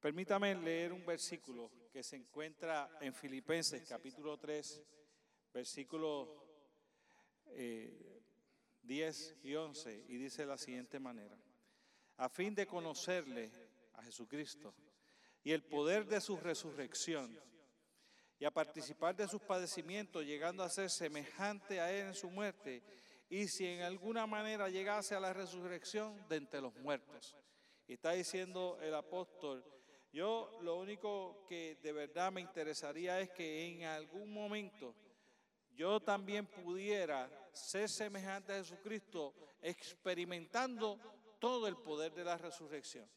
[0.00, 4.80] Permítame leer un versículo que se encuentra en Filipenses capítulo 3,
[5.52, 6.28] versículos
[8.82, 11.36] 10 y 11, y dice de la siguiente manera,
[12.16, 13.50] a fin de conocerle
[13.94, 14.72] a Jesucristo
[15.42, 17.36] y el poder de su resurrección
[18.38, 22.84] y a participar de sus padecimientos, llegando a ser semejante a él en su muerte,
[23.28, 27.34] y si en alguna manera llegase a la resurrección de entre los muertos.
[27.88, 29.64] Está diciendo el apóstol,
[30.12, 34.94] yo lo único que de verdad me interesaría es que en algún momento
[35.74, 40.98] yo también pudiera ser semejante a Jesucristo experimentando
[41.38, 43.08] todo el poder de la resurrección.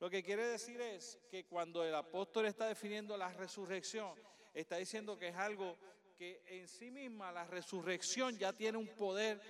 [0.00, 4.14] Lo que quiere decir es que cuando el apóstol está definiendo la resurrección,
[4.52, 5.76] está diciendo que es algo
[6.16, 9.40] que en sí misma la resurrección ya tiene un poder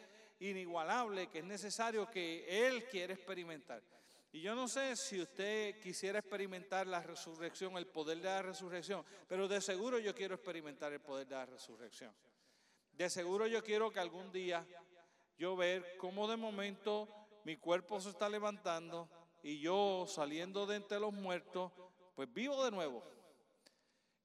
[0.41, 3.83] inigualable que es necesario que él quiere experimentar.
[4.35, 9.05] Y yo no sé si usted quisiera experimentar la resurrección, el poder de la resurrección,
[9.29, 12.13] pero de seguro yo quiero experimentar el poder de la resurrección.
[12.91, 14.67] De seguro yo quiero que algún día
[15.39, 17.09] yo ver cómo de momento
[17.45, 19.09] mi cuerpo se está levantando
[19.45, 21.71] y yo saliendo de entre los muertos,
[22.17, 23.05] pues vivo de nuevo.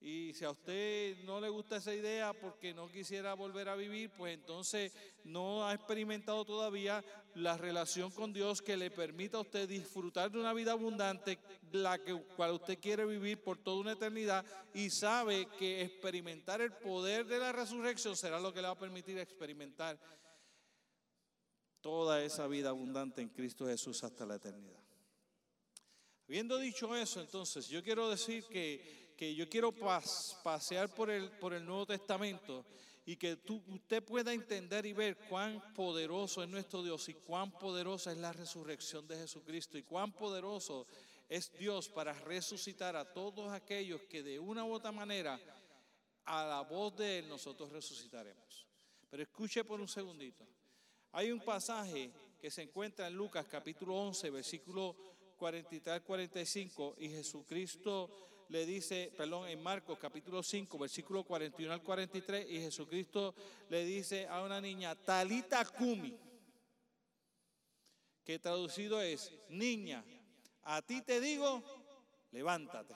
[0.02, 4.10] Y si a usted no le gusta esa idea porque no quisiera volver a vivir,
[4.12, 4.94] pues entonces
[5.26, 7.04] no ha experimentado todavía
[7.36, 11.38] la relación con Dios que le permita a usted disfrutar de una vida abundante,
[11.74, 16.72] la que, cual usted quiere vivir por toda una eternidad y sabe que experimentar el
[16.72, 20.00] poder de la resurrección será lo que le va a permitir experimentar
[21.82, 24.80] toda esa vida abundante en Cristo Jesús hasta la eternidad.
[26.26, 31.54] Habiendo dicho eso, entonces yo quiero decir que que yo quiero pasear por el, por
[31.54, 32.66] el Nuevo Testamento
[33.06, 37.52] y que tú, usted pueda entender y ver cuán poderoso es nuestro Dios y cuán
[37.52, 40.88] poderosa es la resurrección de Jesucristo y cuán poderoso
[41.28, 45.38] es Dios para resucitar a todos aquellos que de una u otra manera
[46.24, 48.68] a la voz de Él nosotros resucitaremos.
[49.10, 50.48] Pero escuche por un segundito.
[51.12, 52.10] Hay un pasaje
[52.40, 54.96] que se encuentra en Lucas capítulo 11, versículo
[55.36, 61.84] 43 al 45 y Jesucristo le dice, perdón, en Marcos capítulo 5, versículo 41 al
[61.84, 63.34] 43, y Jesucristo
[63.70, 66.18] le dice a una niña, Talita Kumi,
[68.24, 70.04] que traducido es, niña,
[70.64, 71.64] a ti te digo,
[72.32, 72.96] levántate.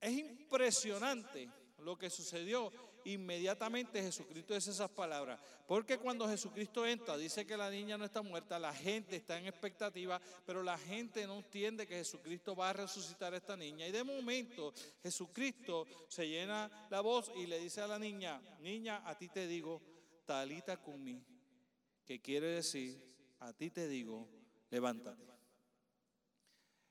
[0.00, 2.70] Es impresionante lo que sucedió
[3.04, 5.40] inmediatamente Jesucristo dice esas palabras.
[5.66, 9.46] Porque cuando Jesucristo entra, dice que la niña no está muerta, la gente está en
[9.46, 13.86] expectativa, pero la gente no entiende que Jesucristo va a resucitar a esta niña.
[13.86, 14.72] Y de momento
[15.02, 19.46] Jesucristo se llena la voz y le dice a la niña, niña, a ti te
[19.46, 19.80] digo,
[20.26, 21.22] talita kumi,
[22.04, 23.00] que quiere decir,
[23.40, 24.28] a ti te digo,
[24.70, 25.34] levántate.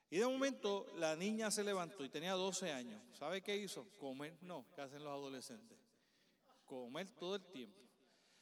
[0.10, 3.02] Y de momento la niña se levantó y tenía 12 años.
[3.18, 3.90] ¿Sabe qué hizo?
[3.98, 5.83] Comer, no, ¿qué hacen los adolescentes?
[6.82, 7.80] Comer todo el tiempo.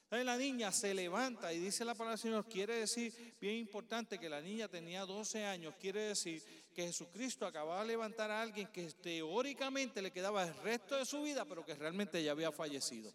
[0.09, 4.27] La niña se levanta y dice la palabra del Señor, quiere decir, bien importante, que
[4.27, 6.43] la niña tenía 12 años, quiere decir
[6.75, 11.21] que Jesucristo acababa de levantar a alguien que teóricamente le quedaba el resto de su
[11.21, 13.13] vida, pero que realmente ya había fallecido.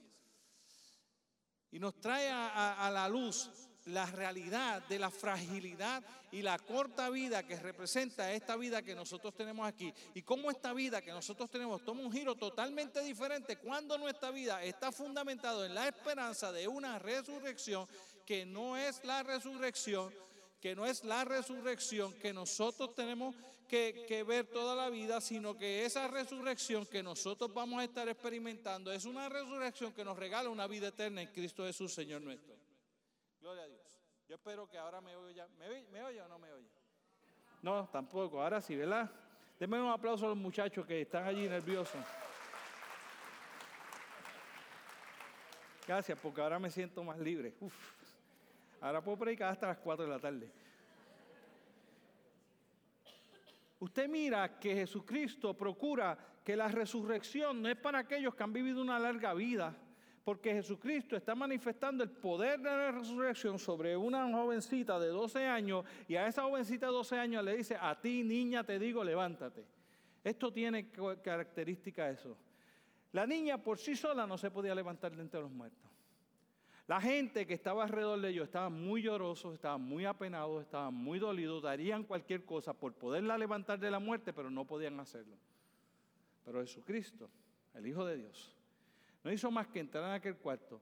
[1.70, 3.50] Y nos trae a la luz
[3.86, 6.02] la realidad de la fragilidad
[6.32, 9.92] y la corta vida que representa esta vida que nosotros tenemos aquí.
[10.14, 14.62] Y cómo esta vida que nosotros tenemos toma un giro totalmente diferente cuando nuestra vida
[14.64, 17.86] está fundamentado en la esperanza de una resurrección
[18.24, 20.12] que no es la resurrección
[20.60, 23.36] que no es la resurrección que nosotros tenemos
[23.68, 28.08] que, que, ver toda la vida, sino que esa resurrección que nosotros vamos a estar
[28.08, 32.65] experimentando es una resurrección que nos regala una vida eterna en Cristo Jesús, Señor nuestro.
[33.40, 34.00] Gloria a Dios.
[34.28, 35.46] Yo espero que ahora me oya.
[35.58, 36.70] ¿Me, ¿Me oye o no me oye?
[37.62, 38.42] No, tampoco.
[38.42, 39.10] Ahora sí, ¿verdad?
[39.58, 42.04] Denme un aplauso a los muchachos que están allí nerviosos.
[45.86, 47.54] Gracias, porque ahora me siento más libre.
[47.60, 47.74] Uf.
[48.80, 50.50] Ahora puedo predicar hasta las 4 de la tarde.
[53.78, 58.80] Usted mira que Jesucristo procura que la resurrección no es para aquellos que han vivido
[58.80, 59.74] una larga vida,
[60.26, 65.84] porque Jesucristo está manifestando el poder de la resurrección sobre una jovencita de 12 años
[66.08, 69.64] y a esa jovencita de 12 años le dice, a ti niña te digo, levántate.
[70.24, 70.90] Esto tiene
[71.22, 72.36] característica eso.
[73.12, 75.88] La niña por sí sola no se podía levantar de entre los muertos.
[76.88, 81.20] La gente que estaba alrededor de ellos estaba muy llorosos, estaban muy apenados, estaban muy
[81.20, 85.36] dolidos, darían cualquier cosa por poderla levantar de la muerte, pero no podían hacerlo.
[86.44, 87.30] Pero Jesucristo,
[87.74, 88.55] el Hijo de Dios,
[89.26, 90.80] no hizo más que entrar en aquel cuarto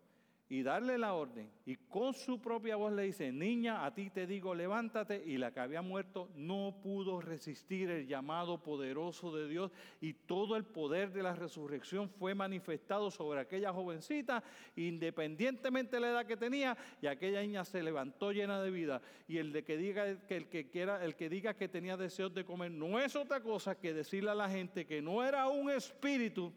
[0.50, 1.50] y darle la orden.
[1.64, 5.22] Y con su propia voz le dice, niña, a ti te digo, levántate.
[5.24, 10.56] Y la que había muerto no pudo resistir el llamado poderoso de Dios y todo
[10.56, 14.44] el poder de la resurrección fue manifestado sobre aquella jovencita,
[14.76, 19.00] independientemente de la edad que tenía, y aquella niña se levantó llena de vida.
[19.26, 22.34] Y el de que diga que el que quiera, el que diga que tenía deseos
[22.34, 25.70] de comer, no es otra cosa que decirle a la gente que no era un
[25.70, 26.52] espíritu,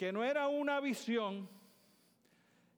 [0.00, 1.46] que no era una visión,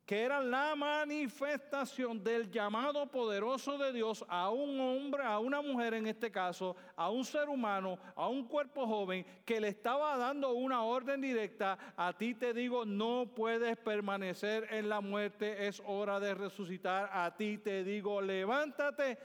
[0.04, 5.94] que era la manifestación del llamado poderoso de Dios a un hombre, a una mujer
[5.94, 10.52] en este caso, a un ser humano, a un cuerpo joven, que le estaba dando
[10.52, 16.18] una orden directa, a ti te digo, no puedes permanecer en la muerte, es hora
[16.18, 19.16] de resucitar, a ti te digo, levántate.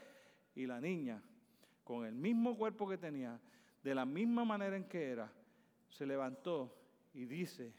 [0.54, 1.20] Y la niña,
[1.82, 3.40] con el mismo cuerpo que tenía,
[3.82, 5.32] de la misma manera en que era,
[5.88, 6.76] se levantó
[7.12, 7.74] y dice,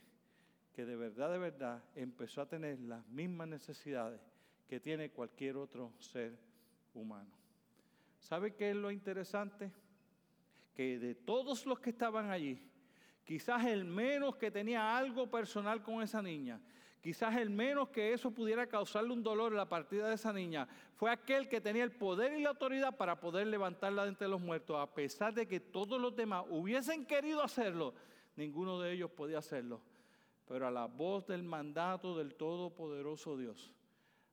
[0.74, 4.20] que de verdad, de verdad empezó a tener las mismas necesidades
[4.68, 6.38] que tiene cualquier otro ser
[6.94, 7.30] humano.
[8.20, 9.72] ¿Sabe qué es lo interesante?
[10.74, 12.60] Que de todos los que estaban allí,
[13.24, 16.60] quizás el menos que tenía algo personal con esa niña,
[17.00, 20.68] quizás el menos que eso pudiera causarle un dolor en la partida de esa niña,
[20.94, 24.40] fue aquel que tenía el poder y la autoridad para poder levantarla de entre los
[24.40, 27.94] muertos, a pesar de que todos los demás hubiesen querido hacerlo,
[28.36, 29.80] ninguno de ellos podía hacerlo
[30.50, 33.72] pero a la voz del mandato del Todopoderoso Dios,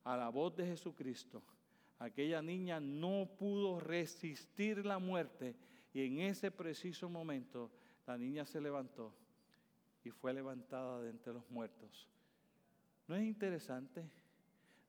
[0.04, 1.44] a la voz de Jesucristo,
[2.00, 5.56] aquella niña no pudo resistir la muerte
[5.94, 7.70] y en ese preciso momento
[8.08, 9.14] la niña se levantó
[10.04, 12.08] y fue levantada de entre los muertos.
[13.08, 14.04] ¿No es interesante?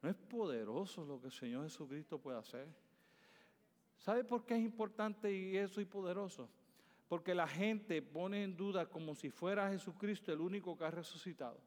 [0.00, 2.66] ¿No es poderoso lo que el Señor Jesucristo puede hacer?
[3.98, 6.48] ¿Sabe por qué es importante y eso y poderoso?
[7.08, 11.58] Porque la gente pone en duda como si fuera Jesucristo el único que ha resucitado.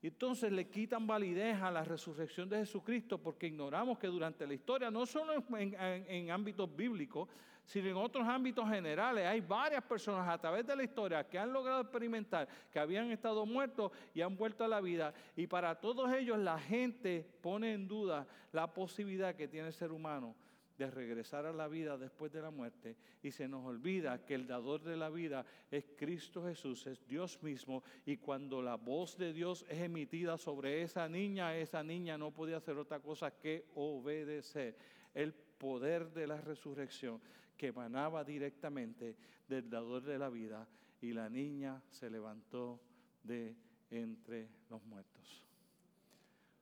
[0.00, 4.54] Y entonces le quitan validez a la resurrección de Jesucristo porque ignoramos que durante la
[4.54, 7.28] historia, no solo en, ámbitos bíblicos,
[7.64, 11.52] sino en otros ámbitos generales, hay varias personas a través de la historia que han
[11.52, 15.12] logrado experimentar que habían estado muertos y han vuelto a la vida.
[15.34, 19.90] Y para todos ellos la gente pone en duda la posibilidad que tiene el ser
[19.90, 20.36] humano
[20.78, 24.46] de regresar a la vida después de la muerte y se nos olvida que el
[24.46, 29.32] dador de la vida es Cristo Jesús, es Dios mismo y cuando la voz de
[29.32, 34.76] Dios es emitida sobre esa niña, esa niña no podía hacer otra cosa que obedecer.
[35.12, 37.20] El poder de la resurrección
[37.56, 39.16] que emanaba directamente
[39.48, 40.68] del dador de la vida
[41.00, 42.80] y la niña se levantó
[43.24, 43.56] de
[43.90, 45.42] entre los muertos.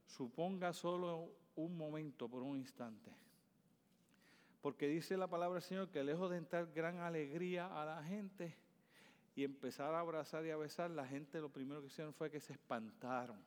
[0.06, 3.25] Suponga solo un momento, por un instante
[4.61, 8.56] porque dice la palabra del Señor que lejos de entrar gran alegría a la gente
[9.35, 12.41] y empezar a abrazar y a besar, la gente lo primero que hicieron fue que
[12.41, 13.38] se espantaron.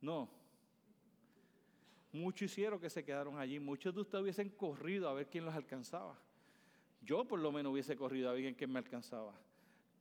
[0.00, 0.28] No.
[2.12, 3.58] Muchos hicieron que se quedaron allí.
[3.58, 6.16] Muchos de ustedes hubiesen corrido a ver quién los alcanzaba.
[7.02, 9.34] Yo por lo menos hubiese corrido a ver quién me alcanzaba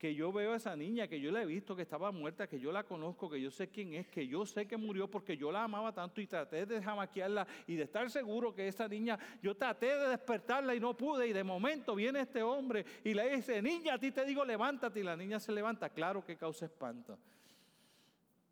[0.03, 2.59] que yo veo a esa niña, que yo la he visto, que estaba muerta, que
[2.59, 5.49] yo la conozco, que yo sé quién es, que yo sé que murió porque yo
[5.49, 9.55] la amaba tanto y traté de jamaquearla y de estar seguro que esa niña, yo
[9.55, 13.61] traté de despertarla y no pude y de momento viene este hombre y le dice,
[13.61, 17.17] niña, a ti te digo, levántate y la niña se levanta, claro que causa espanto.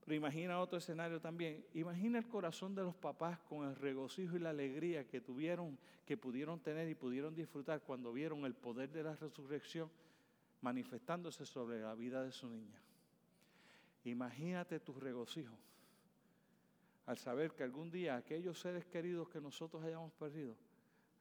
[0.05, 1.65] Pero imagina otro escenario también.
[1.73, 6.15] Imagina el corazón de los papás con el regocijo y la alegría que tuvieron, que
[6.15, 9.89] pudieron tener y pudieron disfrutar cuando vieron el poder de la resurrección
[10.61, 12.79] manifestándose sobre la vida de su niña.
[14.03, 15.55] Imagínate tu regocijo
[17.05, 20.55] al saber que algún día aquellos seres queridos que nosotros hayamos perdido,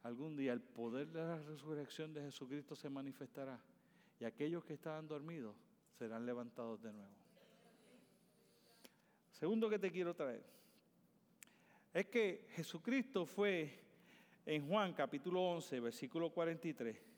[0.03, 3.59] algún día el poder de la resurrección de Jesucristo se manifestará
[4.19, 5.55] y aquellos que estaban dormidos
[5.97, 7.11] serán levantados de nuevo.
[9.31, 10.43] Segundo que te quiero traer
[11.93, 13.79] es que Jesucristo fue
[14.45, 17.11] en Juan capítulo 11, versículo 43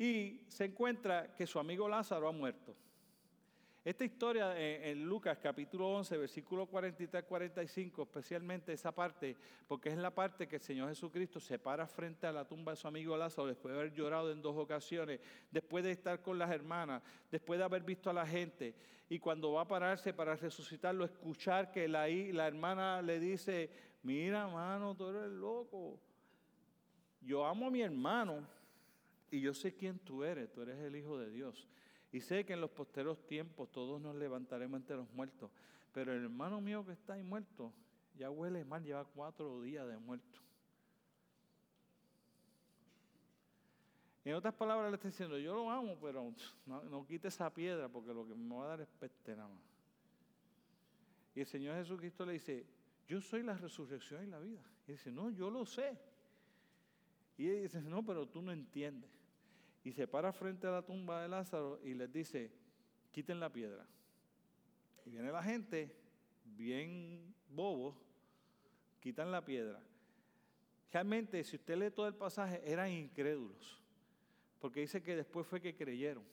[0.00, 2.74] y se encuentra que su amigo Lázaro ha muerto.
[3.84, 9.36] Esta historia en, Lucas capítulo 11, versículo 43-45, especialmente esa parte,
[9.68, 12.76] porque es la parte que el Señor Jesucristo se para frente a la tumba de
[12.76, 16.50] su amigo Lázaro después de haber llorado en dos ocasiones, después de estar con las
[16.50, 18.74] hermanas, después de haber visto a la gente,
[19.06, 23.68] y cuando va a pararse para resucitarlo, escuchar que la, la hermana le dice,
[24.02, 26.00] mira hermano, tú eres loco,
[27.20, 28.59] yo amo a mi hermano
[29.30, 31.68] y yo sé quién tú eres, tú eres el Hijo de Dios.
[32.12, 35.50] Y sé que en los posteros tiempos todos nos levantaremos entre los muertos.
[35.92, 37.72] Pero el hermano mío que está ahí muerto,
[38.16, 40.40] ya huele mal, lleva cuatro días de muerto.
[44.24, 46.32] En otras palabras le estoy diciendo, yo lo amo, pero
[46.66, 49.58] no, quite esa piedra porque lo que me va a dar es peste nada más.
[51.34, 52.66] Y el Señor Jesucristo le dice,
[53.06, 54.62] yo soy la resurrección y la vida.
[54.86, 55.96] Y dice, no, yo lo sé.
[57.38, 59.19] Y él dice, no, pero tú no entiendes.
[59.82, 62.50] Y se para frente a la tumba de Lázaro y les dice,
[63.10, 63.86] quiten la piedra.
[65.06, 65.94] Y viene la gente,
[66.44, 67.96] bien bobo,
[69.00, 69.80] quitan la piedra.
[70.92, 73.80] Realmente, si usted lee todo el pasaje, eran incrédulos,
[74.58, 76.24] porque dice que después fue que creyeron.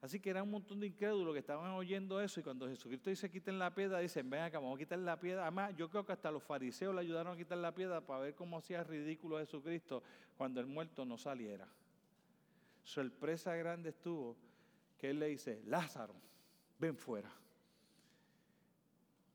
[0.00, 3.30] Así que era un montón de incrédulos que estaban oyendo eso y cuando Jesucristo dice
[3.30, 5.42] quiten la piedra, dicen, ven acá, vamos a quitar la piedra.
[5.42, 8.34] Además, yo creo que hasta los fariseos le ayudaron a quitar la piedra para ver
[8.34, 10.02] cómo hacía ridículo a Jesucristo
[10.38, 11.68] cuando el muerto no saliera.
[12.82, 14.36] Sorpresa grande estuvo
[14.98, 16.14] que él le dice, Lázaro,
[16.78, 17.30] ven fuera.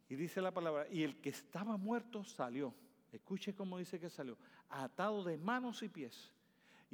[0.07, 2.73] Y dice la palabra, y el que estaba muerto salió.
[3.11, 4.37] Escuche cómo dice que salió,
[4.69, 6.31] atado de manos y pies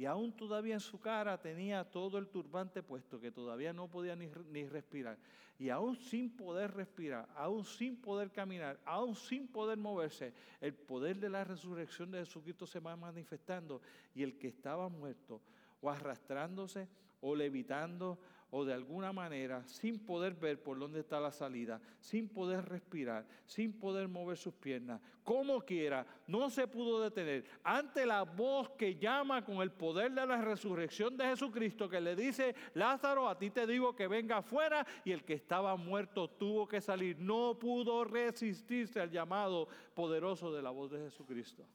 [0.02, 4.16] y aún todavía en su cara tenía todo el turbante puesto, que todavía no podía
[4.16, 5.18] ni, ni, respirar.
[5.58, 11.18] Y aún sin poder respirar, aún sin poder caminar, aún sin poder moverse, el poder
[11.18, 13.80] de la resurrección de Jesucristo se va manifestando.
[14.14, 15.40] Y el que estaba muerto,
[15.82, 16.88] o arrastrándose,
[17.20, 18.18] o levitando,
[18.54, 23.26] o de alguna manera, sin poder ver por dónde está la salida, sin poder respirar,
[23.46, 28.96] sin poder mover sus piernas, como quiera, no se pudo detener ante la voz que
[28.96, 33.48] llama con el poder de la resurrección de Jesucristo, que le dice, Lázaro, a ti
[33.48, 38.04] te digo que venga afuera, y el que estaba muerto tuvo que salir, no pudo
[38.04, 41.66] resistirse al llamado poderoso de la voz de Jesucristo.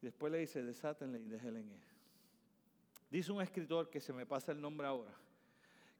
[0.00, 1.91] Después le dice, desátenle y déjenle en él.
[3.12, 5.12] Dice un escritor que se me pasa el nombre ahora,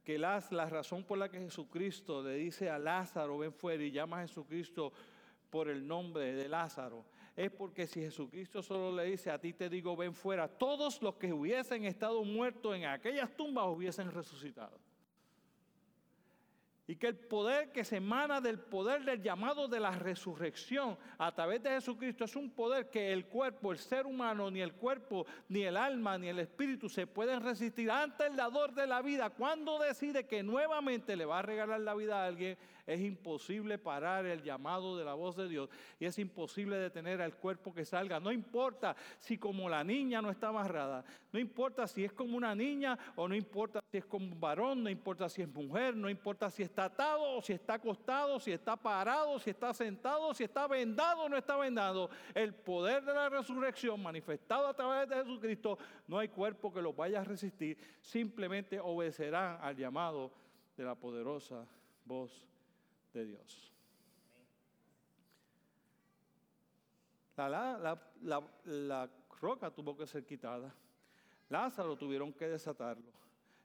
[0.03, 3.91] que la, la razón por la que Jesucristo le dice a Lázaro, ven fuera y
[3.91, 4.95] llama a Jesucristo
[5.51, 7.05] por el nombre de Lázaro,
[7.37, 11.17] es porque si Jesucristo solo le dice a ti te digo ven fuera, todos los
[11.17, 14.81] que hubiesen estado muertos en aquellas tumbas hubiesen resucitado.
[16.87, 21.33] Y que el poder que se emana del poder del llamado de la resurrección a
[21.33, 25.25] través de Jesucristo es un poder que el cuerpo, el ser humano, ni el cuerpo,
[25.49, 29.31] ni el alma, ni el espíritu se pueden resistir ante el dador de la vida.
[29.31, 34.27] Cuando decide que nuevamente le va a regalar la vida a alguien, es imposible parar
[34.27, 35.71] el llamado de la voz de Dios
[36.01, 38.19] y es imposible detener al cuerpo que salga.
[38.19, 42.55] No importa si como la niña no está amarrada, no importa si es como una
[42.55, 46.11] niña o no importa si es como un varón, no importa si es mujer, no
[46.11, 50.45] importa si está atado o si está acostado, si está parado, si está sentado, si
[50.45, 52.11] está vendado o no está vendado.
[52.35, 56.93] El poder de la resurrección manifestado a través de Jesucristo, no hay cuerpo que lo
[56.93, 60.33] vaya a resistir, simplemente obedecerán al llamado
[60.77, 61.65] de la poderosa
[62.05, 62.52] voz
[63.13, 63.73] de Dios.
[67.37, 70.73] La, la, la, la, roca tuvo que ser quitada.
[71.49, 73.11] Lázaro tuvieron que desatarlo.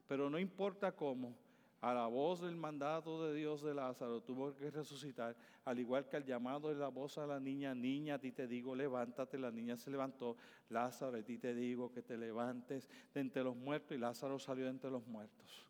[0.07, 1.35] Pero no importa cómo,
[1.81, 5.35] a la voz del mandato de Dios de Lázaro tuvo que resucitar,
[5.65, 8.47] al igual que al llamado de la voz a la niña, niña, a ti te
[8.47, 10.37] digo, levántate, la niña se levantó,
[10.69, 14.63] Lázaro, a ti te digo que te levantes de entre los muertos y Lázaro salió
[14.63, 15.67] de entre los muertos.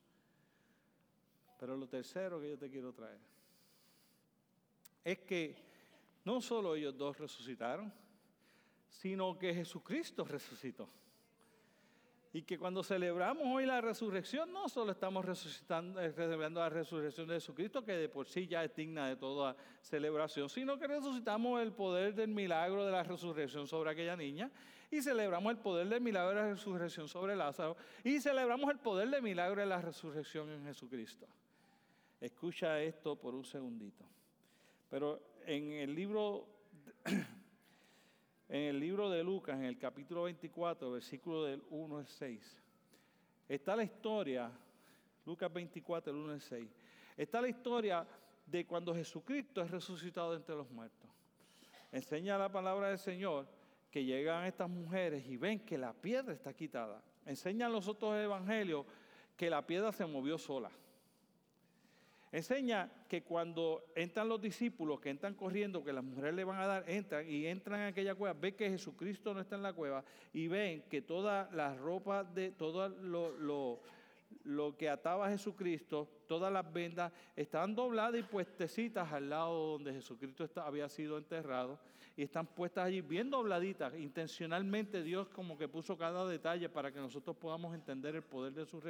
[1.59, 3.36] Pero lo tercero que yo te quiero traer
[5.07, 5.55] es que
[6.25, 7.93] no solo ellos dos resucitaron,
[8.89, 10.89] sino que Jesucristo resucitó.
[12.33, 17.25] Y que cuando celebramos hoy la resurrección, no solo estamos resucitando, eh, celebrando la resurrección
[17.25, 21.61] de Jesucristo, que de por sí ya es digna de toda celebración, sino que resucitamos
[21.61, 24.51] el poder del milagro de la resurrección sobre aquella niña,
[24.91, 29.09] y celebramos el poder del milagro de la resurrección sobre Lázaro, y celebramos el poder
[29.09, 31.27] del milagro de la resurrección en Jesucristo.
[32.19, 34.03] Escucha esto por un segundito.
[34.89, 36.47] Pero en el libro
[38.49, 42.63] en el libro de Lucas, en el capítulo 24, versículo del 1 al 6,
[43.49, 44.51] está la historia,
[45.25, 46.69] Lucas 24, el 1 al 6,
[47.17, 48.07] está la historia
[48.45, 51.09] de cuando Jesucristo es resucitado entre los muertos.
[51.91, 53.47] Enseña la palabra del Señor
[53.91, 57.01] que llegan estas mujeres y ven que la piedra está quitada.
[57.25, 58.85] Enseñan los otros evangelios
[59.35, 60.71] que la piedra se movió sola.
[62.31, 66.67] Enseña que cuando entran los discípulos, que entran corriendo, que las mujeres le van a
[66.67, 70.03] dar, entran y entran en aquella cueva, ven que Jesucristo no está en la cueva
[70.33, 73.79] y ven que toda la ropa de todo lo, lo
[74.77, 80.47] que ataba a Jesucristo, todas las vendas, estaban dobladas y puestecitas al lado donde Jesucristo
[80.57, 81.79] había sido enterrado
[82.17, 83.93] y están puestas allí bien dobladitas.
[83.93, 88.65] Intencionalmente Dios como que puso cada detalle para que nosotros podamos entender el poder de
[88.65, 88.81] su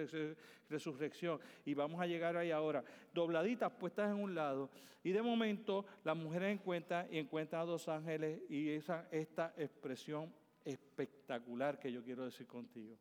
[0.70, 1.40] resurrección.
[1.66, 2.86] Y vamos a llegar ahí ahora.
[3.14, 4.70] Dobladitas puestas en un lado.
[5.04, 10.34] Y de momento las mujeres encuentran y encuentran a dos ángeles y esa, esta expresión
[10.64, 12.98] espectacular que yo quiero decir contigo.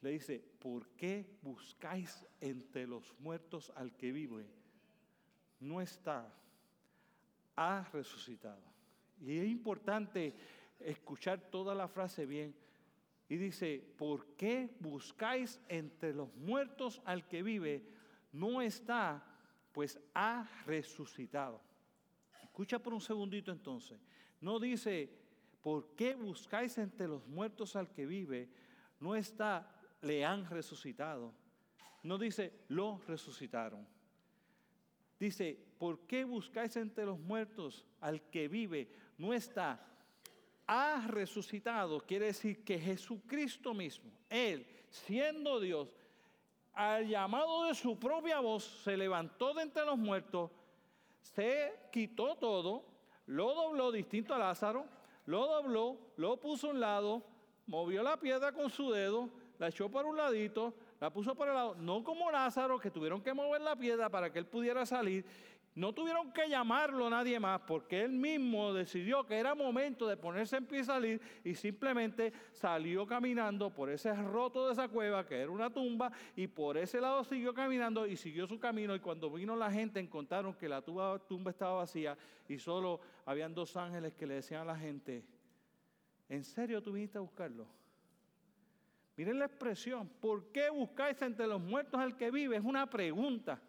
[0.00, 4.58] Le dice, ¿por qué buscáis entre los muertos al que vive?
[5.60, 6.32] no está,
[7.56, 8.62] ha resucitado.
[9.20, 10.34] Y es importante
[10.78, 12.54] escuchar toda la frase bien.
[13.28, 17.84] Y dice, ¿por qué buscáis entre los muertos al que vive?
[18.32, 19.22] No está,
[19.72, 21.60] pues ha resucitado.
[22.42, 24.00] Escucha por un segundito entonces.
[24.40, 25.10] No dice,
[25.60, 28.48] ¿por qué buscáis entre los muertos al que vive?
[29.00, 29.68] No está,
[30.02, 31.32] le han resucitado.
[32.02, 33.86] No dice, lo resucitaron.
[35.18, 38.88] Dice, ¿por qué buscáis entre los muertos al que vive?
[39.16, 39.84] No está,
[40.68, 45.96] ha resucitado, quiere decir que Jesucristo mismo, Él, siendo Dios,
[46.74, 50.50] al llamado de su propia voz, se levantó de entre los muertos,
[51.20, 52.84] se quitó todo,
[53.26, 54.86] lo dobló distinto a Lázaro,
[55.26, 57.24] lo dobló, lo puso a un lado,
[57.66, 61.54] movió la piedra con su dedo, la echó por un ladito, la puso por el
[61.54, 65.24] lado, no como Lázaro, que tuvieron que mover la piedra para que él pudiera salir,
[65.78, 70.56] no tuvieron que llamarlo nadie más porque él mismo decidió que era momento de ponerse
[70.56, 75.36] en pie y salir y simplemente salió caminando por ese roto de esa cueva que
[75.36, 79.30] era una tumba y por ese lado siguió caminando y siguió su camino y cuando
[79.30, 84.14] vino la gente encontraron que la tumba, tumba estaba vacía y solo habían dos ángeles
[84.14, 85.24] que le decían a la gente,
[86.28, 87.68] ¿en serio tú viniste a buscarlo?
[89.18, 92.56] Miren la expresión, ¿por qué buscáis entre los muertos al que vive?
[92.56, 93.60] Es una pregunta.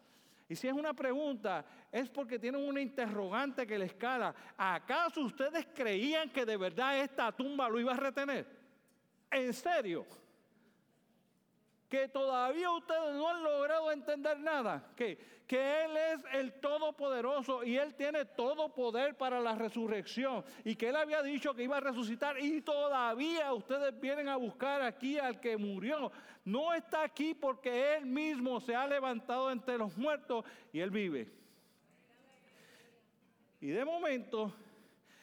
[0.47, 4.35] Y si es una pregunta, es porque tienen una interrogante que le escala.
[4.55, 8.45] ¿Acaso ustedes creían que de verdad esta tumba lo iba a retener?
[9.31, 10.05] ¿En serio?
[11.89, 15.17] Que todavía ustedes no han logrado entender nada, que,
[15.47, 20.89] que Él es el Todopoderoso y Él tiene todo poder para la resurrección y que
[20.89, 25.39] Él había dicho que iba a resucitar y todavía ustedes vienen a buscar aquí al
[25.39, 26.11] que murió.
[26.45, 31.27] No está aquí porque Él mismo se ha levantado entre los muertos y Él vive.
[33.59, 34.53] Y de momento,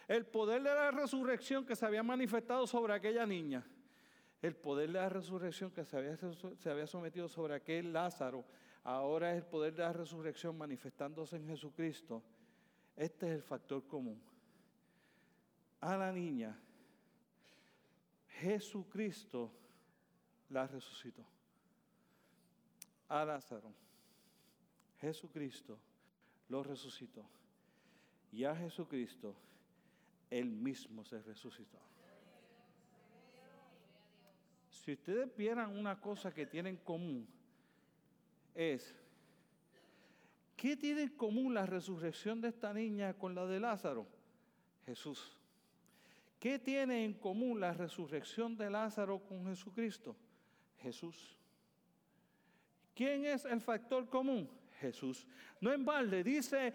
[0.09, 3.65] el poder de la resurrección que se había manifestado sobre aquella niña,
[4.47, 8.45] el poder de la resurrección que se había, sometido sobre aquel Lázaro,
[8.85, 12.23] ahora es el poder de la resurrección manifestándose en Jesucristo.
[12.97, 14.21] Este es el factor común.
[15.81, 16.59] A la niña,
[18.41, 19.53] Jesucristo
[20.51, 21.25] la resucitó.
[23.09, 23.73] A Lázaro,
[25.01, 25.79] Jesucristo
[26.49, 27.25] lo resucitó.
[28.33, 29.35] Y a Jesucristo,
[30.31, 31.79] él mismo se resucitó.
[34.87, 37.27] Si ustedes vieran una cosa que tienen en común,
[38.55, 38.95] es,
[40.57, 44.07] ¿qué tiene en común la resurrección de esta niña con la de Lázaro?
[44.85, 45.37] Jesús.
[46.39, 50.15] ¿Qué tiene en común la resurrección de Lázaro con Jesucristo?
[50.79, 51.37] Jesús.
[52.95, 54.49] ¿Quién es el factor común?
[54.81, 55.27] Jesús.
[55.61, 56.75] No en balde, dice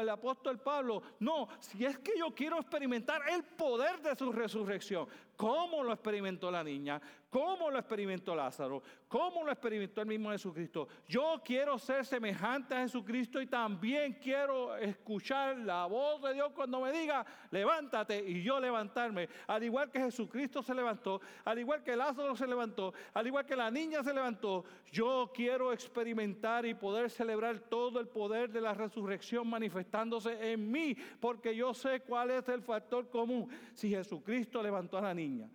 [0.00, 5.08] el apóstol Pablo, no, si es que yo quiero experimentar el poder de su resurrección,
[5.36, 7.00] ¿cómo lo experimentó la niña?
[7.30, 8.82] ¿Cómo lo experimentó Lázaro?
[9.06, 10.88] ¿Cómo lo experimentó el mismo Jesucristo?
[11.06, 16.80] Yo quiero ser semejante a Jesucristo y también quiero escuchar la voz de Dios cuando
[16.80, 19.28] me diga, levántate y yo levantarme.
[19.46, 23.56] Al igual que Jesucristo se levantó, al igual que Lázaro se levantó, al igual que
[23.56, 27.37] la niña se levantó, yo quiero experimentar y poder celebrar
[27.68, 32.62] todo el poder de la resurrección manifestándose en mí, porque yo sé cuál es el
[32.62, 33.48] factor común.
[33.74, 35.50] Si Jesucristo levantó a la niña,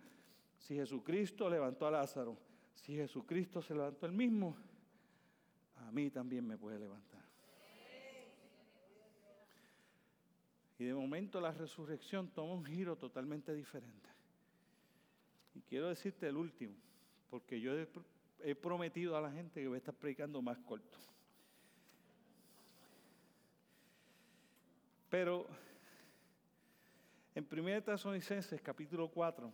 [0.58, 2.36] si Jesucristo levantó a Lázaro,
[2.74, 4.56] si Jesucristo se levantó el mismo,
[5.76, 7.14] a mí también me puede levantar.
[10.78, 14.08] Y de momento la resurrección toma un giro totalmente diferente.
[15.54, 16.74] Y quiero decirte el último,
[17.30, 17.72] porque yo
[18.42, 20.98] he, prometido a la gente que voy a estar predicando más corto.
[25.14, 25.46] Pero
[27.36, 29.52] en 1 Tesalonicenses capítulo 4,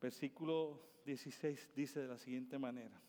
[0.00, 3.02] Versículo 16 dice de la siguiente manera.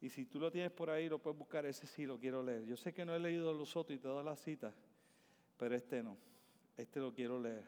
[0.00, 2.64] Y si tú lo tienes por ahí, lo puedes buscar, ese sí lo quiero leer.
[2.64, 4.74] Yo sé que no he leído los otros y todas las citas,
[5.56, 6.18] pero este no.
[6.76, 7.62] Este lo quiero leer.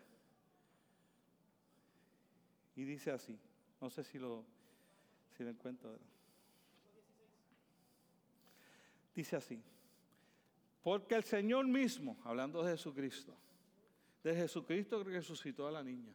[2.74, 3.38] Y dice así.
[3.80, 4.44] No sé si lo,
[5.36, 5.96] si lo encuentro.
[9.14, 9.62] Dice así.
[10.86, 13.34] Porque el Señor mismo, hablando de Jesucristo,
[14.22, 16.14] de Jesucristo que resucitó a la niña,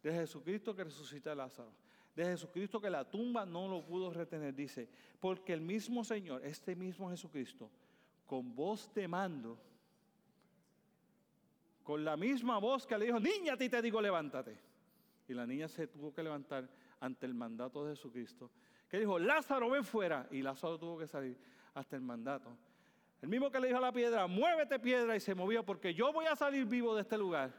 [0.00, 1.72] de Jesucristo que resucita a Lázaro,
[2.14, 4.54] de Jesucristo que la tumba no lo pudo retener.
[4.54, 7.68] Dice, porque el mismo Señor, este mismo Jesucristo,
[8.24, 9.58] con voz de mando,
[11.82, 14.56] con la misma voz que le dijo, niña, a ti te digo, levántate.
[15.26, 18.52] Y la niña se tuvo que levantar ante el mandato de Jesucristo,
[18.88, 20.28] que dijo, Lázaro, ven fuera.
[20.30, 21.36] Y Lázaro tuvo que salir
[21.74, 22.56] hasta el mandato.
[23.22, 26.12] El mismo que le dijo a la piedra, muévete piedra y se movió porque yo
[26.12, 27.52] voy a salir vivo de este lugar.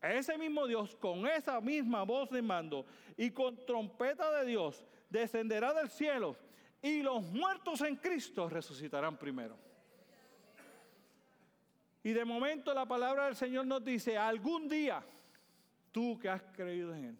[0.00, 5.74] Ese mismo Dios, con esa misma voz de mando y con trompeta de Dios, descenderá
[5.74, 6.34] del cielo
[6.80, 9.54] y los muertos en Cristo resucitarán primero.
[12.02, 15.04] Y de momento la palabra del Señor nos dice, algún día,
[15.92, 17.18] tú que has creído en Él,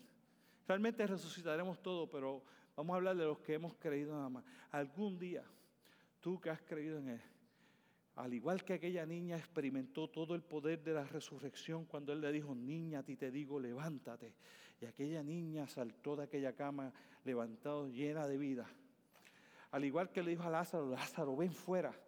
[0.66, 2.42] realmente resucitaremos todo, pero
[2.74, 4.44] vamos a hablar de los que hemos creído nada más.
[4.70, 5.44] Algún día
[6.28, 7.22] tú que has creído en Él,
[8.16, 12.30] al igual que aquella niña experimentó todo el poder de la resurrección cuando Él le
[12.30, 14.34] dijo, niña, a ti te digo, levántate.
[14.78, 16.92] Y aquella niña saltó de aquella cama
[17.24, 18.66] levantado, llena de vida.
[19.70, 21.98] Al igual que le dijo a Lázaro, Lázaro, ven fuera.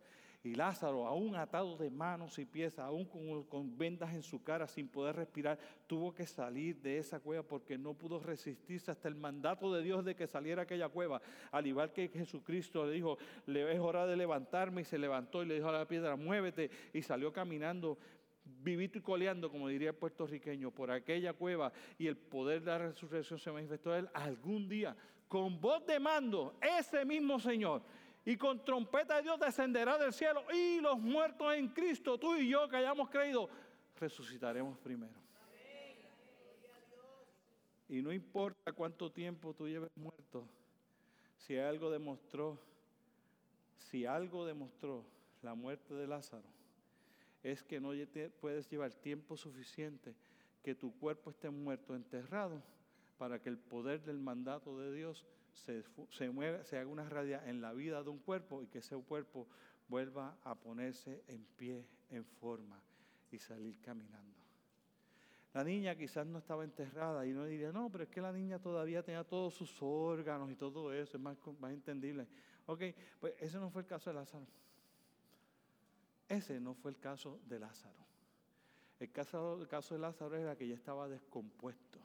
[0.42, 3.04] Y Lázaro, aún atado de manos y pies, aún
[3.44, 7.76] con, vendas en su cara, sin poder respirar, tuvo que salir de esa cueva porque
[7.76, 11.20] no pudo resistirse hasta el mandato de Dios de que saliera aquella cueva.
[11.50, 15.46] Al igual que Jesucristo le dijo, le es hora de levantarme y se levantó y
[15.46, 17.98] le dijo a la piedra, muévete y salió caminando
[18.62, 22.78] vivito y coleando, como diría el puertorriqueño, por aquella cueva y el poder de la
[22.78, 24.96] resurrección se manifestó a él algún día,
[25.28, 27.82] con voz de mando, ese mismo Señor
[28.30, 32.48] y con trompeta de Dios descenderá del cielo y los muertos en Cristo, tú y
[32.48, 33.50] yo que hayamos creído,
[33.98, 35.18] resucitaremos primero.
[37.88, 40.46] Y no importa cuánto tiempo tú lleves muerto,
[41.38, 42.56] si algo demostró,
[43.76, 45.04] si algo demostró
[45.42, 46.46] la muerte de Lázaro,
[47.42, 47.90] es que no
[48.40, 50.14] puedes llevar tiempo suficiente
[50.62, 52.62] que tu cuerpo esté muerto, enterrado,
[53.18, 57.60] para que el poder del mandato de Dios se, mueve, se haga una radia en
[57.60, 59.48] la vida de un cuerpo y que ese cuerpo
[59.88, 62.80] vuelva a ponerse en pie, en forma
[63.30, 64.38] y salir caminando.
[65.52, 68.60] La niña quizás no estaba enterrada y no diría, no, pero es que la niña
[68.60, 72.28] todavía tenía todos sus órganos y todo eso, es más, más entendible.
[72.66, 72.82] Ok,
[73.18, 74.46] pues ese no fue el caso de Lázaro.
[76.28, 78.06] Ese no fue el caso de Lázaro.
[79.00, 81.98] El caso, el caso de Lázaro era que ya estaba descompuesto.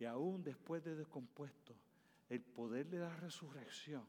[0.00, 1.74] Y aún después de descompuesto,
[2.28, 4.04] el poder de la resurrección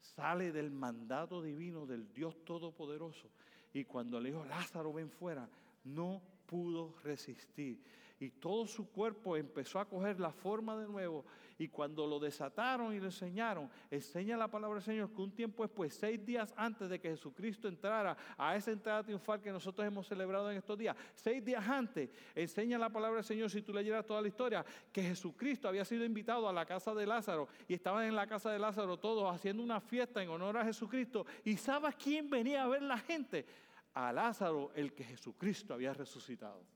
[0.00, 3.30] sale del mandato divino del Dios Todopoderoso.
[3.72, 5.48] Y cuando le dijo, Lázaro, ven fuera,
[5.84, 7.82] no pudo resistir
[8.24, 11.24] y todo su cuerpo empezó a coger la forma de nuevo.
[11.58, 15.62] Y cuando lo desataron y lo enseñaron, enseña la palabra del Señor que un tiempo
[15.62, 20.06] después, seis días antes de que Jesucristo entrara a esa entrada triunfal que nosotros hemos
[20.06, 24.06] celebrado en estos días, seis días antes, enseña la palabra del Señor, si tú leyeras
[24.06, 28.06] toda la historia, que Jesucristo había sido invitado a la casa de Lázaro y estaban
[28.06, 31.26] en la casa de Lázaro todos haciendo una fiesta en honor a Jesucristo.
[31.44, 33.44] ¿Y sabes quién venía a ver la gente?
[33.92, 36.73] A Lázaro, el que Jesucristo había resucitado.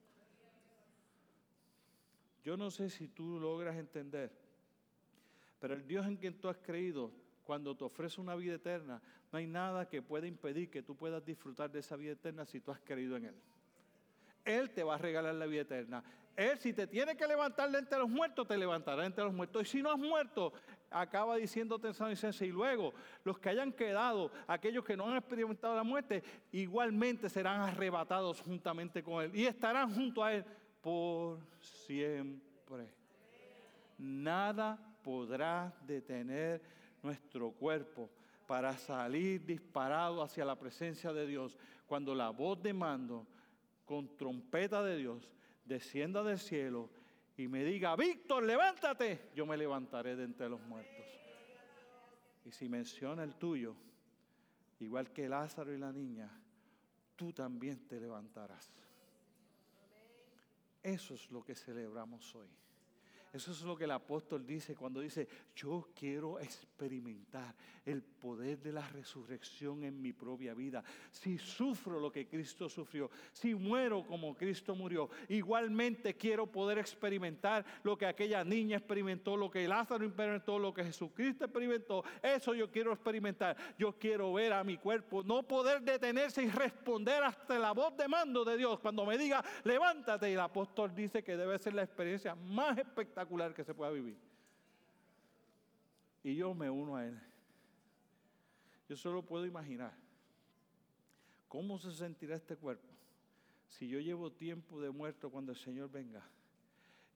[2.44, 4.30] Yo no sé si tú logras entender,
[5.58, 7.10] pero el Dios en quien tú has creído,
[7.44, 9.00] cuando te ofrece una vida eterna,
[9.32, 12.60] no hay nada que pueda impedir que tú puedas disfrutar de esa vida eterna si
[12.60, 13.34] tú has creído en Él.
[14.44, 16.02] Él te va a regalar la vida eterna.
[16.36, 19.62] Él, si te tiene que levantar de entre los muertos, te levantará entre los muertos.
[19.62, 20.52] Y si no has muerto,
[20.90, 22.46] acaba diciéndote en San Vicente.
[22.46, 26.22] Y luego, los que hayan quedado, aquellos que no han experimentado la muerte,
[26.52, 29.34] igualmente serán arrebatados juntamente con Él.
[29.34, 30.44] Y estarán junto a Él
[30.88, 32.88] por siempre.
[33.98, 36.62] Nada podrá detener
[37.02, 38.08] nuestro cuerpo
[38.46, 43.26] para salir disparado hacia la presencia de Dios cuando la voz de mando
[43.84, 45.28] con trompeta de Dios
[45.62, 46.88] descienda del cielo
[47.36, 51.04] y me diga, Víctor, levántate, yo me levantaré de entre los muertos.
[52.46, 53.76] Y si menciona el tuyo,
[54.80, 56.30] igual que Lázaro y la niña,
[57.14, 58.72] tú también te levantarás.
[60.82, 62.48] Eso es lo que celebramos hoy.
[63.32, 68.72] Eso es lo que el apóstol dice cuando dice, yo quiero experimentar el poder de
[68.72, 70.82] la resurrección en mi propia vida.
[71.10, 77.64] Si sufro lo que Cristo sufrió, si muero como Cristo murió, igualmente quiero poder experimentar
[77.82, 82.04] lo que aquella niña experimentó, lo que Lázaro experimentó, lo que Jesucristo experimentó.
[82.22, 83.56] Eso yo quiero experimentar.
[83.78, 88.08] Yo quiero ver a mi cuerpo, no poder detenerse y responder hasta la voz de
[88.08, 90.30] mando de Dios cuando me diga, levántate.
[90.30, 93.17] Y el apóstol dice que debe ser la experiencia más espectacular
[93.54, 94.16] que se pueda vivir.
[96.22, 97.18] Y yo me uno a Él.
[98.88, 99.92] Yo solo puedo imaginar
[101.48, 102.88] cómo se sentirá este cuerpo
[103.68, 106.22] si yo llevo tiempo de muerto cuando el Señor venga.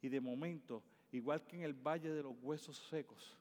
[0.00, 3.36] Y de momento, igual que en el valle de los huesos secos,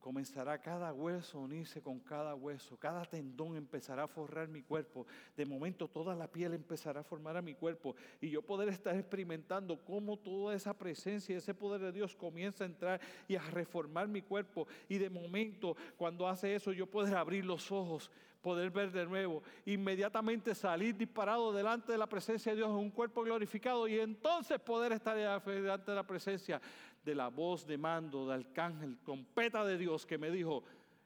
[0.00, 5.06] comenzará cada hueso a unirse con cada hueso, cada tendón empezará a forrar mi cuerpo,
[5.36, 8.96] de momento toda la piel empezará a formar a mi cuerpo y yo poder estar
[8.96, 14.08] experimentando cómo toda esa presencia, ese poder de Dios comienza a entrar y a reformar
[14.08, 14.66] mi cuerpo.
[14.88, 19.42] Y de momento cuando hace eso yo poder abrir los ojos, poder ver de nuevo,
[19.66, 24.58] inmediatamente salir disparado delante de la presencia de Dios en un cuerpo glorificado y entonces
[24.60, 26.60] poder estar delante de la presencia
[27.04, 30.64] de la voz de mando, de arcángel, trompeta de Dios que me dijo,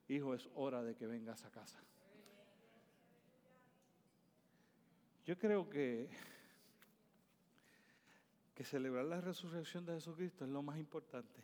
[0.08, 1.82] hijo, es hora de que vengas a casa.
[5.24, 6.08] Yo creo que,
[8.54, 11.40] que celebrar la resurrección de Jesucristo es lo más importante,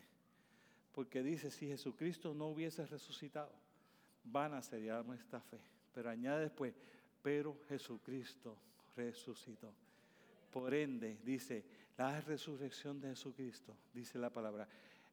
[0.93, 3.53] porque dice, si Jesucristo no hubiese resucitado,
[4.25, 5.59] vana sería nuestra fe.
[5.93, 6.73] Pero añade después,
[7.21, 8.57] pero Jesucristo
[8.95, 9.73] resucitó.
[10.51, 11.63] Por ende, dice,
[11.99, 14.65] la resurrección de Jesucristo, dice la palabra,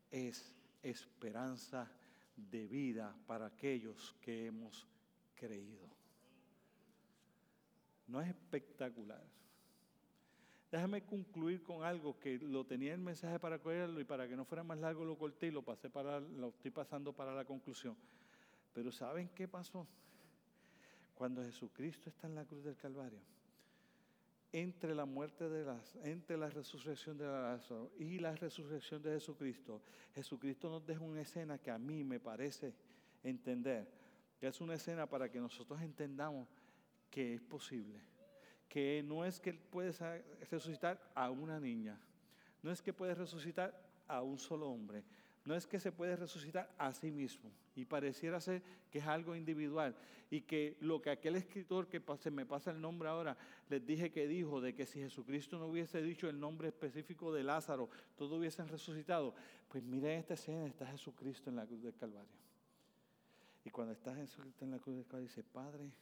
[0.09, 1.91] es esperanza
[2.37, 4.87] de vida para aquellos que hemos
[5.35, 5.89] creído.
[8.07, 9.25] No es espectacular.
[10.71, 14.45] Déjame concluir con algo que lo tenía el mensaje para cogerlo y para que no
[14.45, 17.97] fuera más largo lo corté y lo pasé para lo estoy pasando para la conclusión.
[18.73, 19.89] Pero ¿saben qué pasó?
[21.17, 23.36] Cuando Jesucristo está en la cruz del Calvario
[24.61, 29.83] entre la muerte de las, entre la resurrección de Lázaro y la resurrección de Jesucristo,
[30.15, 32.73] Jesucristo nos deja una escena que a mí me parece
[33.23, 33.87] entender,
[34.41, 36.49] que es una escena para que nosotros entendamos
[37.11, 38.01] que es posible,
[38.67, 39.93] que no es que Él puede
[40.51, 42.01] resucitar a una niña,
[42.63, 45.05] no es que puede resucitar a un solo hombre,
[45.47, 49.35] no es que se puede resucitar a sí mismo y pareciera ser que es algo
[49.37, 49.97] individual
[50.29, 53.37] y que lo que aquel escritor que se me pasa el nombre ahora
[53.69, 57.45] les dije que dijo de que si Jesucristo no hubiese dicho el nombre específico de
[57.45, 59.35] Lázaro, todos hubiesen resucitado.
[59.69, 62.47] Pues miren esta escena, está Jesucristo en la cruz del Calvario.
[63.65, 65.93] Y cuando está Jesucristo en la cruz del Calvario dice, Padre,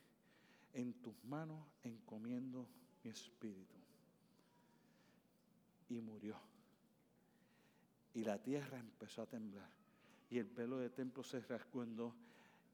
[0.72, 2.66] en tus manos encomiendo
[3.02, 3.76] mi espíritu.
[5.90, 6.53] Y murió
[8.14, 9.68] y la tierra empezó a temblar.
[10.30, 11.84] Y el pelo del templo se rasgó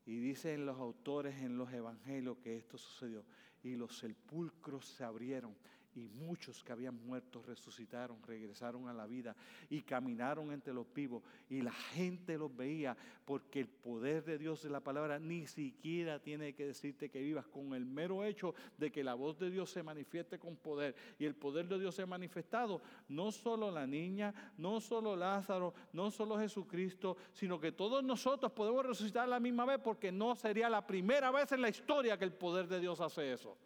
[0.06, 3.24] Y dicen los autores en los evangelios que esto sucedió.
[3.62, 5.54] Y los sepulcros se abrieron
[5.94, 9.34] y muchos que habían muerto resucitaron, regresaron a la vida
[9.68, 14.62] y caminaron entre los vivos y la gente los veía porque el poder de Dios
[14.62, 18.90] de la palabra ni siquiera tiene que decirte que vivas con el mero hecho de
[18.90, 22.02] que la voz de Dios se manifieste con poder y el poder de Dios se
[22.02, 28.02] ha manifestado, no solo la niña, no solo Lázaro, no solo Jesucristo, sino que todos
[28.04, 31.68] nosotros podemos resucitar a la misma vez porque no sería la primera vez en la
[31.68, 33.56] historia que el poder de Dios hace eso.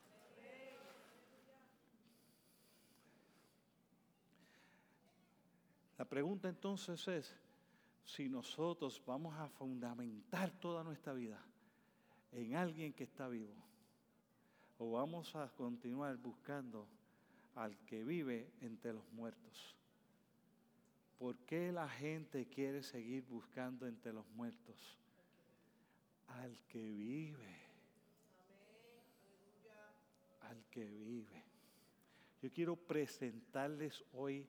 [6.05, 7.35] La pregunta entonces es
[8.05, 11.43] si nosotros vamos a fundamentar toda nuestra vida
[12.31, 13.55] en alguien que está vivo
[14.77, 16.87] o vamos a continuar buscando
[17.55, 19.75] al que vive entre los muertos.
[21.19, 24.99] ¿Por qué la gente quiere seguir buscando entre los muertos?
[26.29, 27.63] Al que vive.
[30.43, 31.45] Al que vive.
[32.43, 34.47] Yo quiero presentarles hoy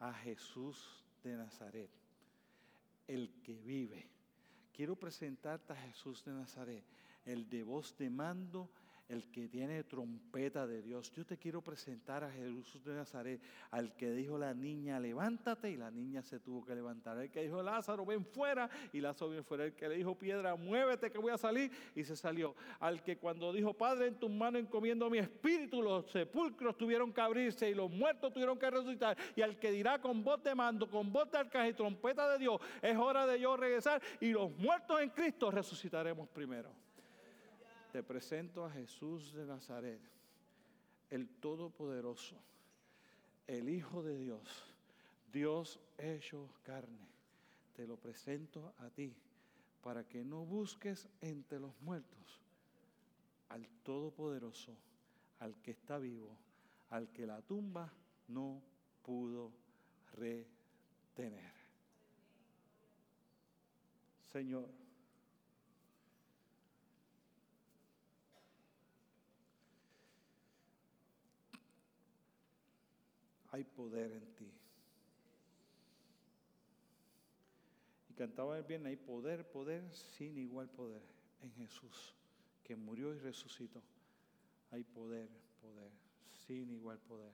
[0.00, 1.90] a Jesús de Nazaret,
[3.06, 4.08] el que vive.
[4.72, 6.84] Quiero presentarte a Jesús de Nazaret,
[7.24, 8.68] el de voz de mando
[9.08, 11.10] el que tiene trompeta de Dios.
[11.12, 13.40] Yo te quiero presentar a Jesús de Nazaret,
[13.70, 17.18] al que dijo la niña, levántate, y la niña se tuvo que levantar.
[17.18, 19.64] El que dijo, Lázaro, ven fuera, y Lázaro ven fuera.
[19.64, 22.54] El que le dijo, piedra, muévete que voy a salir, y se salió.
[22.80, 27.20] Al que cuando dijo, Padre, en tus manos encomiendo mi espíritu, los sepulcros tuvieron que
[27.20, 29.16] abrirse y los muertos tuvieron que resucitar.
[29.36, 32.38] Y al que dirá con voz de mando, con voz de arcángel y trompeta de
[32.38, 36.83] Dios, es hora de yo regresar, y los muertos en Cristo resucitaremos primero.
[37.94, 40.00] Te presento a Jesús de Nazaret,
[41.10, 42.34] el Todopoderoso,
[43.46, 44.64] el Hijo de Dios,
[45.32, 47.06] Dios hecho carne.
[47.76, 49.14] Te lo presento a ti
[49.80, 52.40] para que no busques entre los muertos
[53.50, 54.76] al Todopoderoso,
[55.38, 56.36] al que está vivo,
[56.90, 57.92] al que la tumba
[58.26, 58.60] no
[59.04, 59.52] pudo
[60.14, 61.52] retener.
[64.32, 64.83] Señor,
[73.54, 74.52] hay poder en ti.
[78.10, 81.02] Y cantaba bien, hay poder, poder, sin igual poder
[81.40, 82.16] en Jesús,
[82.64, 83.80] que murió y resucitó.
[84.72, 85.28] Hay poder,
[85.62, 85.92] poder,
[86.46, 87.30] sin igual poder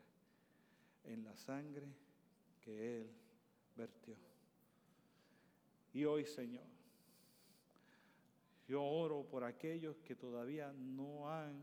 [1.04, 1.86] en la sangre
[2.60, 3.10] que Él
[3.74, 4.14] vertió.
[5.94, 6.66] Y hoy, Señor,
[8.68, 11.60] Yo oro por aquellos que todavía no han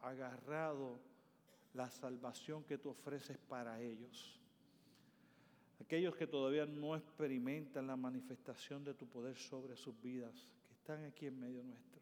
[0.00, 1.11] agarrado
[1.74, 4.38] la salvación que tú ofreces para ellos.
[5.80, 11.04] Aquellos que todavía no experimentan la manifestación de tu poder sobre sus vidas, que están
[11.04, 12.00] aquí en medio nuestro.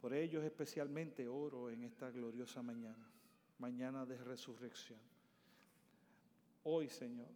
[0.00, 3.06] Por ellos especialmente oro en esta gloriosa mañana,
[3.58, 4.98] mañana de resurrección.
[6.64, 7.28] Hoy, Señor,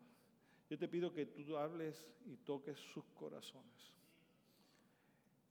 [0.71, 3.93] yo te pido que tú hables y toques sus corazones.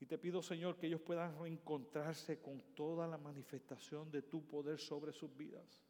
[0.04, 4.78] Y te pido, Señor, que ellos puedan reencontrarse con toda la manifestación de tu poder
[4.78, 5.82] sobre sus vidas.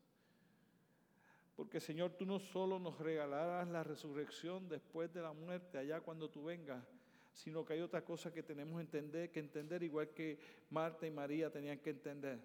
[1.55, 6.29] Porque, Señor, tú no solo nos regalarás la resurrección después de la muerte, allá cuando
[6.29, 6.85] tú vengas,
[7.33, 10.37] sino que hay otra cosa que tenemos entender, que entender, igual que
[10.69, 12.39] Marta y María tenían que entender,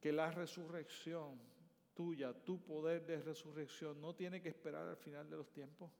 [0.00, 1.40] que la resurrección
[1.92, 5.90] tuya, tu poder de resurrección, no tiene que esperar al final de los tiempos.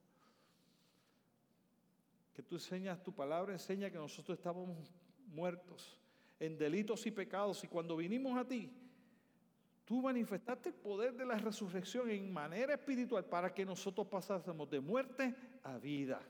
[2.33, 4.89] Que tú enseñas, tu palabra enseña que nosotros estábamos
[5.31, 5.97] muertos
[6.39, 7.63] en delitos y pecados.
[7.63, 8.71] Y cuando vinimos a ti,
[9.85, 14.79] tú manifestaste el poder de la resurrección en manera espiritual para que nosotros pasásemos de
[14.79, 16.21] muerte a vida.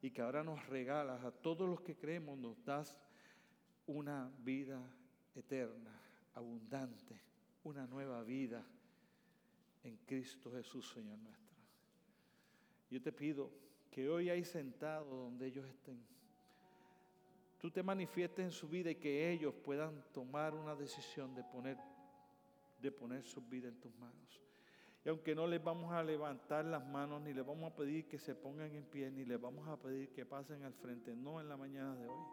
[0.00, 2.96] Y que ahora nos regalas a todos los que creemos, nos das
[3.86, 4.80] una vida
[5.34, 5.90] eterna,
[6.34, 7.20] abundante,
[7.64, 8.64] una nueva vida
[9.82, 11.56] en Cristo Jesús, Señor nuestro.
[12.90, 13.50] Yo te pido
[13.90, 16.00] que hoy hay sentado donde ellos estén
[17.58, 21.76] tú te manifiestes en su vida y que ellos puedan tomar una decisión de poner,
[22.80, 24.40] de poner su vida en tus manos.
[25.04, 28.18] Y aunque no les vamos a levantar las manos, ni les vamos a pedir que
[28.18, 31.48] se pongan en pie, ni les vamos a pedir que pasen al frente, no en
[31.48, 32.24] la mañana de hoy.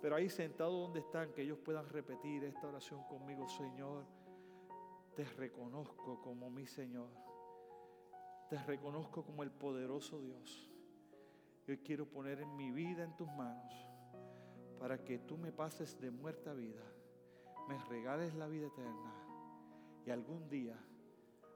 [0.00, 4.04] Pero ahí sentados donde están, que ellos puedan repetir esta oración conmigo, Señor,
[5.14, 7.08] te reconozco como mi Señor.
[8.48, 10.70] Te reconozco como el poderoso Dios.
[11.66, 13.74] Yo quiero poner en mi vida en tus manos
[14.78, 16.84] para que tú me pases de muerta a vida,
[17.68, 19.12] me regales la vida eterna
[20.06, 20.78] y algún día,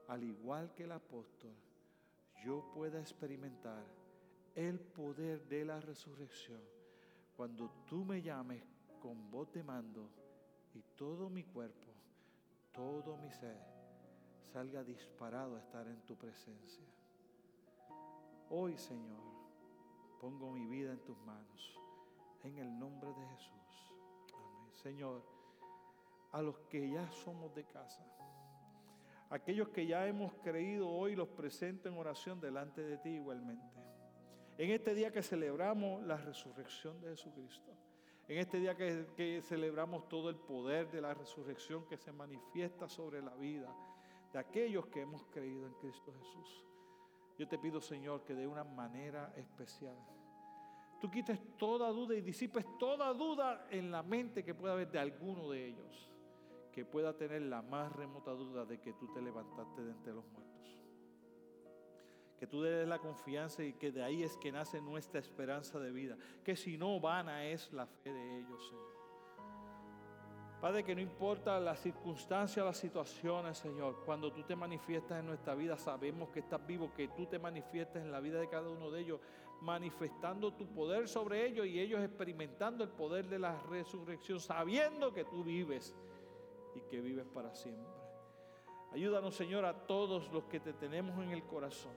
[0.09, 1.55] al igual que el apóstol,
[2.43, 3.85] yo pueda experimentar
[4.55, 6.59] el poder de la resurrección
[7.37, 8.61] cuando tú me llames
[8.99, 10.09] con voz de mando
[10.73, 11.93] y todo mi cuerpo,
[12.73, 13.57] todo mi ser
[14.51, 16.85] salga disparado a estar en tu presencia.
[18.49, 19.30] Hoy, Señor,
[20.21, 21.79] pongo mi vida en tus manos.
[22.43, 23.93] En el nombre de Jesús.
[24.33, 24.71] Amén.
[24.71, 25.23] Señor,
[26.31, 28.05] a los que ya somos de casa,
[29.31, 33.81] aquellos que ya hemos creído hoy, los presento en oración delante de ti igualmente.
[34.57, 37.71] En este día que celebramos la resurrección de Jesucristo.
[38.27, 42.87] En este día que, que, celebramos todo el poder de la resurrección que se manifiesta
[42.87, 43.75] sobre la vida
[44.31, 46.70] de aquellos que hemos creído en Cristo Jesús.
[47.41, 49.97] Yo te pido, Señor, que de una manera especial
[50.99, 54.99] tú quites toda duda y disipes toda duda en la mente que pueda haber de
[54.99, 56.07] alguno de ellos,
[56.71, 60.23] que pueda tener la más remota duda de que tú te levantaste de entre los
[60.27, 60.77] muertos.
[62.37, 65.91] Que tú des la confianza y que de ahí es que nace nuestra esperanza de
[65.91, 66.17] vida.
[66.43, 69.00] Que si no, vana es la fe de ellos, Señor.
[70.61, 75.55] Padre, que no importa las circunstancias, las situaciones, Señor, cuando tú te manifiestas en nuestra
[75.55, 78.91] vida, sabemos que estás vivo, que tú te manifiestas en la vida de cada uno
[78.91, 79.19] de ellos,
[79.61, 85.25] manifestando tu poder sobre ellos y ellos experimentando el poder de la resurrección, sabiendo que
[85.25, 85.95] tú vives
[86.75, 87.99] y que vives para siempre.
[88.91, 91.93] Ayúdanos, Señor, a todos los que te tenemos en el corazón.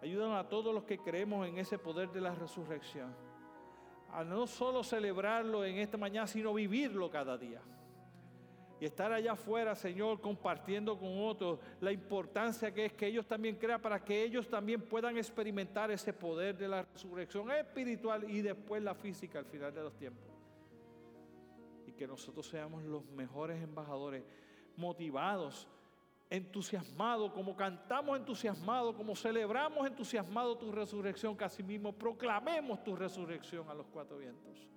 [0.00, 3.25] Ayúdanos a todos los que creemos en ese poder de la resurrección
[4.16, 7.60] a no solo celebrarlo en esta mañana, sino vivirlo cada día.
[8.80, 13.56] Y estar allá afuera, Señor, compartiendo con otros la importancia que es que ellos también
[13.56, 18.82] crean para que ellos también puedan experimentar ese poder de la resurrección espiritual y después
[18.82, 20.24] la física al final de los tiempos.
[21.86, 24.24] Y que nosotros seamos los mejores embajadores,
[24.78, 25.68] motivados
[26.28, 33.74] entusiasmado, como cantamos entusiasmado, como celebramos entusiasmado tu resurrección, que asimismo proclamemos tu resurrección a
[33.74, 34.68] los cuatro vientos.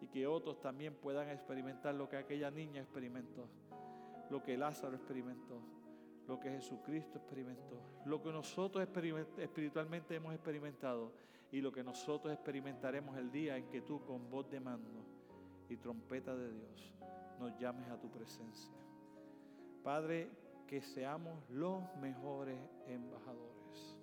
[0.00, 3.48] Y que otros también puedan experimentar lo que aquella niña experimentó,
[4.30, 5.60] lo que Lázaro experimentó,
[6.28, 8.86] lo que Jesucristo experimentó, lo que nosotros
[9.38, 11.12] espiritualmente hemos experimentado
[11.50, 15.04] y lo que nosotros experimentaremos el día en que tú con voz de mando
[15.68, 16.94] y trompeta de Dios
[17.40, 18.72] nos llames a tu presencia.
[19.82, 20.30] Padre,
[20.66, 23.96] que seamos los mejores embajadores.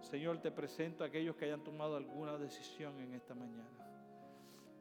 [0.00, 3.88] Señor, te presento a aquellos que hayan tomado alguna decisión en esta mañana.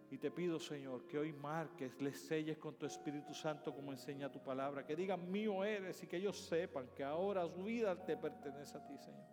[0.10, 4.32] Y te pido, Señor, que hoy marques, les selles con tu Espíritu Santo como enseña
[4.32, 4.86] tu palabra.
[4.86, 8.86] Que digan, mío eres y que ellos sepan que ahora su vida te pertenece a
[8.86, 9.26] ti, Señor.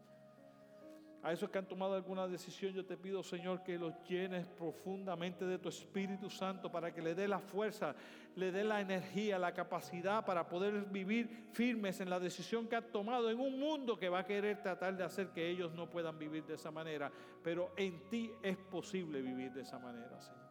[1.24, 5.46] A esos que han tomado alguna decisión, yo te pido, Señor, que los llenes profundamente
[5.46, 7.96] de tu Espíritu Santo para que le dé la fuerza,
[8.36, 12.92] le dé la energía, la capacidad para poder vivir firmes en la decisión que han
[12.92, 16.18] tomado en un mundo que va a querer tratar de hacer que ellos no puedan
[16.18, 17.10] vivir de esa manera.
[17.42, 20.44] Pero en ti es posible vivir de esa manera, Señor.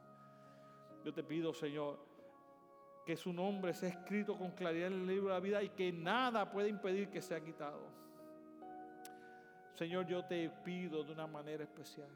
[1.05, 1.99] Yo te pido, Señor,
[3.05, 5.91] que su nombre sea escrito con claridad en el libro de la vida y que
[5.91, 8.03] nada pueda impedir que sea quitado.
[9.76, 12.09] Señor, yo te pido de una manera especial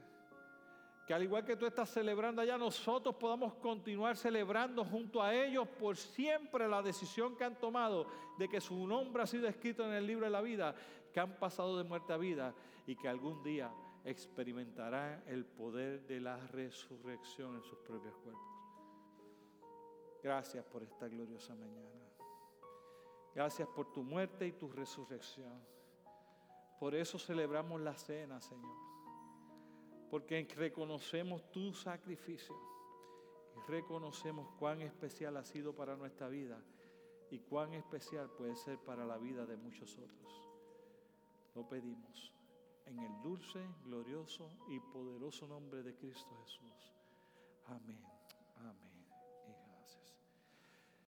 [1.08, 5.66] que al igual que tú estás celebrando allá, nosotros podamos continuar celebrando junto a ellos
[5.66, 9.93] por siempre la decisión que han tomado de que su nombre ha sido escrito en
[9.93, 10.76] el libro de la vida,
[11.14, 12.53] que han pasado de muerte a vida
[12.86, 13.72] y que algún día
[14.03, 18.43] experimentarán el poder de la resurrección en sus propios cuerpos.
[20.22, 22.05] Gracias por esta gloriosa mañana.
[23.34, 25.76] Gracias por tu muerte y tu resurrección.
[26.80, 28.75] Por eso celebramos la cena, Señor.
[30.09, 32.55] Porque reconocemos tu sacrificio
[33.55, 36.61] y reconocemos cuán especial ha sido para nuestra vida
[37.30, 40.49] y cuán especial puede ser para la vida de muchos otros.
[41.55, 42.34] Lo pedimos
[42.86, 46.93] en el dulce, glorioso y poderoso nombre de Cristo Jesús.
[47.65, 48.01] Amén.
[48.57, 48.87] Amén.